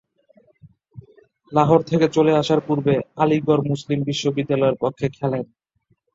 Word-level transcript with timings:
লাহোর 1.51 1.81
থেকে 1.83 2.05
চলে 2.15 2.31
আসার 2.35 2.59
পূর্বে 2.67 2.93
আলীগড় 3.15 3.61
মুসলিম 3.71 3.99
বিশ্ববিদ্যালয়ের 4.09 4.79
পক্ষে 4.83 5.07
খেলেন। 5.17 5.43